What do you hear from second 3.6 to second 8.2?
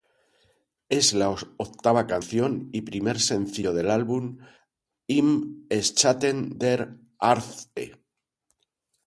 del álbum Im Schatten der Ärzte.